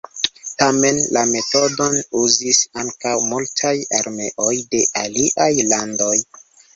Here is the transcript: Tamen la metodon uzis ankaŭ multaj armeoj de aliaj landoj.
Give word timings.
Tamen 0.59 0.99
la 1.17 1.21
metodon 1.33 1.97
uzis 2.21 2.61
ankaŭ 2.83 3.11
multaj 3.33 3.73
armeoj 3.99 4.49
de 4.73 4.81
aliaj 5.03 5.51
landoj. 5.75 6.15